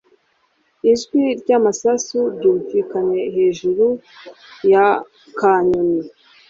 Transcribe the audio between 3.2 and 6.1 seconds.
hejuru ya kanyoni.